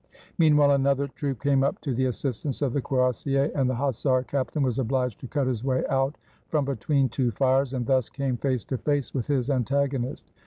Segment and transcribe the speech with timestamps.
[0.39, 4.63] Meanwhile another troop came up to the assistance of the cuirassiers, and the hussar captain
[4.63, 6.15] was obliged to cut his way out
[6.47, 10.31] from between two fires, and thus came face to face with his antagonist.